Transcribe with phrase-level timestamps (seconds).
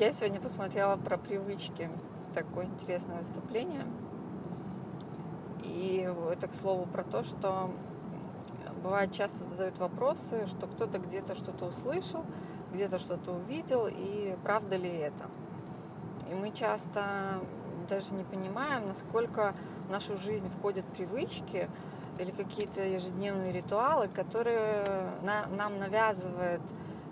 [0.00, 1.88] Я сегодня посмотрела про привычки.
[2.34, 3.86] Такое интересное выступление.
[5.62, 7.70] И это, к слову, про то, что
[8.82, 12.24] бывает часто задают вопросы, что кто-то где-то что-то услышал,
[12.72, 15.30] где-то что-то увидел, и правда ли это.
[16.28, 17.38] И мы часто
[17.88, 19.54] даже не понимаем, насколько
[19.86, 21.70] в нашу жизнь входят привычки
[22.18, 26.62] или какие-то ежедневные ритуалы, которые нам навязывает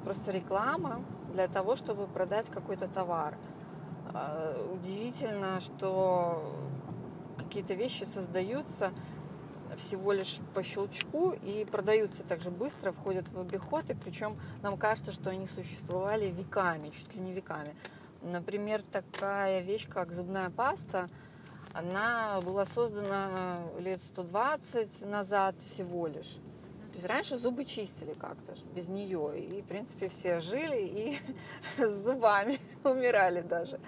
[0.03, 1.01] просто реклама
[1.33, 3.37] для того, чтобы продать какой-то товар.
[4.15, 6.55] А, удивительно, что
[7.39, 8.93] какие-то вещи создаются
[9.77, 15.13] всего лишь по щелчку и продаются также быстро, входят в обиход, и причем нам кажется,
[15.13, 17.75] что они существовали веками, чуть ли не веками.
[18.21, 21.09] Например, такая вещь, как зубная паста,
[21.73, 26.37] она была создана лет 120 назад всего лишь.
[26.93, 29.41] То есть раньше зубы чистили как-то без нее.
[29.41, 31.19] И, в принципе, все жили и
[31.83, 33.81] с зубами умирали даже.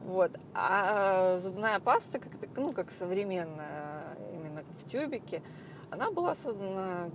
[0.00, 0.32] Вот.
[0.52, 5.42] А зубная паста, как, ну, как современная, именно в тюбике,
[5.90, 7.08] она была создана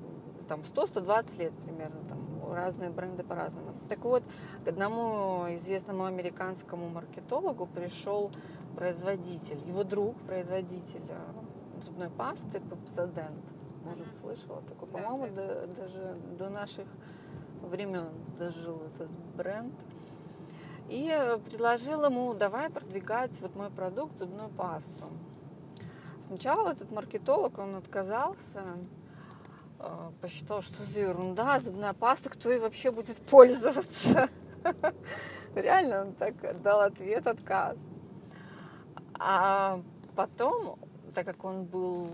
[0.47, 3.73] там 100-120 лет примерно, там разные бренды по-разному.
[3.90, 4.23] Так вот,
[4.64, 8.31] к одному известному американскому маркетологу пришел
[8.75, 13.59] производитель, его друг, производитель э, зубной пасты Pepsodent.
[13.83, 14.22] Может, mm-hmm.
[14.22, 15.67] слышала такой, по-моему, да, да.
[15.67, 16.88] До, даже до наших
[17.61, 19.73] времен дожил этот бренд.
[20.89, 25.05] И предложил ему, давай продвигать вот мой продукт, зубную пасту.
[26.25, 28.63] Сначала этот маркетолог, он отказался,
[29.80, 34.30] э, посчитал, что за ерунда, зубная паста, кто и вообще будет пользоваться.
[35.55, 37.77] Реально он так дал ответ, отказ.
[39.19, 39.81] А
[40.16, 40.80] потом,
[41.14, 42.08] так как он был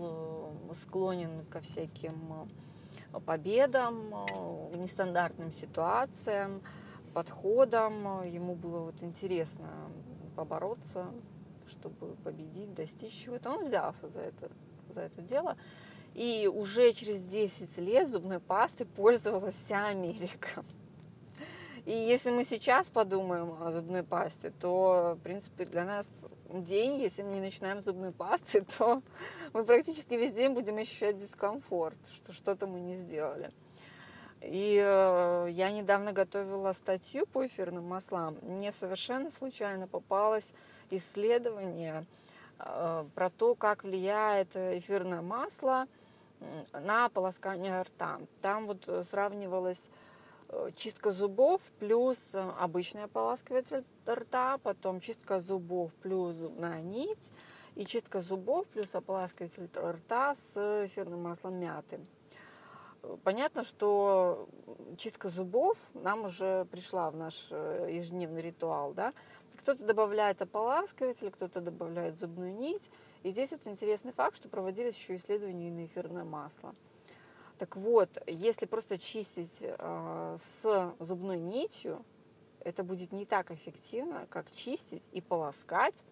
[0.70, 2.48] э, склонен ко всяким
[3.12, 4.10] э, победам,
[4.74, 6.60] нестандартным ситуациям,
[7.14, 9.68] подходам, ему было вот интересно
[10.34, 11.06] побороться
[11.68, 13.50] чтобы победить, достичь чего-то.
[13.50, 14.50] Он взялся за это,
[14.88, 15.56] за это дело.
[16.14, 20.64] И уже через 10 лет зубной пастой пользовалась вся Америка.
[21.86, 26.08] И если мы сейчас подумаем о зубной пасте, то, в принципе, для нас
[26.50, 29.02] день, если мы не начинаем с зубной пасты, то
[29.52, 33.52] мы практически весь день будем ощущать дискомфорт, что что-то мы не сделали.
[34.40, 38.36] И э, я недавно готовила статью по эфирным маслам.
[38.42, 40.52] Мне совершенно случайно попалась
[40.90, 42.04] исследование
[42.58, 45.86] э, про то, как влияет эфирное масло
[46.72, 48.18] на полоскание рта.
[48.42, 49.04] Там вот э,
[50.74, 57.30] чистка зубов плюс обычный ополаскиватель рта, потом чистка зубов плюс зубная нить
[57.74, 62.00] и чистка зубов плюс ополаскиватель рта с эфирным маслом мяты.
[63.22, 64.48] Понятно, что
[64.96, 69.12] чистка зубов нам уже пришла в наш э, ежедневный ритуал, да,
[69.58, 72.90] кто-то добавляет ополаскиватель, кто-то добавляет зубную нить.
[73.22, 76.74] И здесь вот интересный факт, что проводились еще исследования на эфирное масло.
[77.58, 82.04] Так вот, если просто чистить э, с зубной нитью,
[82.60, 86.02] это будет не так эффективно, как чистить и полоскать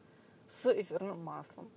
[0.48, 1.70] с эфирным маслом.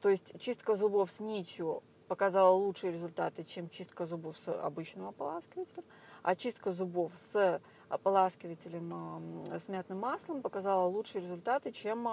[0.00, 5.84] То есть чистка зубов с нитью показала лучшие результаты, чем чистка зубов с обычным ополаскивателем,
[6.22, 7.60] а чистка зубов с
[7.92, 12.08] ополаскивателем с мятным маслом показала лучшие результаты, чем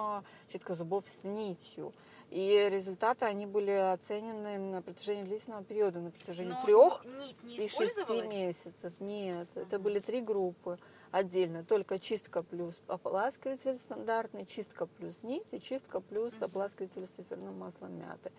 [0.52, 1.94] чистка зубов с нитью.
[2.32, 7.04] И результаты, они были оценены на протяжении длительного периода, на протяжении трех
[7.44, 9.00] и шести месяцев.
[9.00, 10.78] Нет, это были три группы
[11.12, 11.64] отдельно.
[11.64, 17.98] Только чистка плюс ополаскиватель стандартный, чистка плюс нить и чистка плюс ополаскиватель с эфирным маслом
[17.98, 18.32] мяты.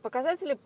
[0.00, 0.58] Показатели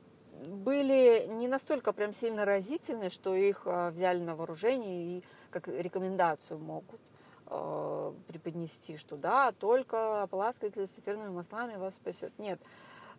[0.47, 7.00] были не настолько прям сильно разительные, что их взяли на вооружение и как рекомендацию могут
[7.47, 12.37] э, преподнести, что да, только ополаскиватель с эфирными маслами вас спасет.
[12.38, 12.60] Нет,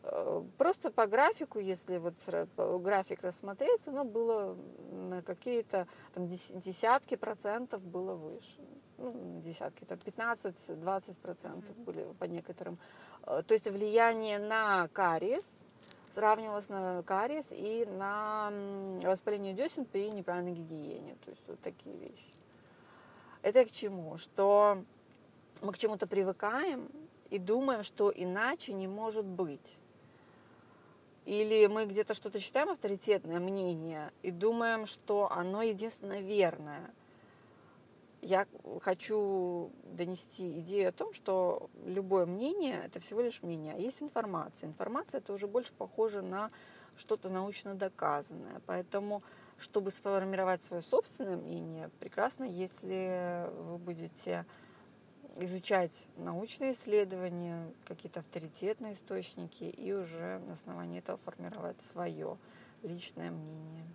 [0.03, 2.15] э, просто по графику, если вот
[2.81, 4.57] график рассмотреть, оно было
[4.91, 8.61] на какие-то там десятки процентов было выше.
[8.97, 12.77] Ну, десятки, там 15-20 процентов были по некоторым.
[13.23, 15.61] Э, то есть влияние на кариес
[16.15, 18.51] сравнивалось на кариес и на
[19.03, 21.15] воспаление десен при неправильной гигиене.
[21.25, 22.29] То есть вот такие вещи.
[23.41, 24.17] Это к чему?
[24.17, 24.81] Что
[25.61, 26.89] мы к чему-то привыкаем
[27.29, 29.77] и думаем, что иначе не может быть.
[31.25, 36.93] Или мы где-то что-то читаем авторитетное мнение и думаем, что оно единственно верное–
[38.25, 38.47] я
[38.81, 44.67] хочу донести идею о том, что любое мнение– это всего лишь мнение, а есть информация.
[44.67, 46.49] Информация– это уже больше похоже на
[46.97, 48.61] что-то научно доказанное.
[48.65, 49.21] Поэтому,
[49.59, 54.45] чтобы сформировать свое собственное мнение, прекрасно, если вы будете
[55.37, 62.39] изучать научные исследования, какие-то авторитетные источники и уже на основании этого формировать свое
[62.81, 63.85] личное мнение.